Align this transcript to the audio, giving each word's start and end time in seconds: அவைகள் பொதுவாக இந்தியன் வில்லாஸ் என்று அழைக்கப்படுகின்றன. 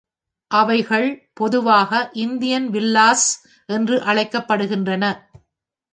அவைகள் 0.51 1.09
பொதுவாக 1.33 2.09
இந்தியன் 2.13 2.67
வில்லாஸ் 2.69 3.27
என்று 3.69 3.97
அழைக்கப்படுகின்றன. 3.97 5.05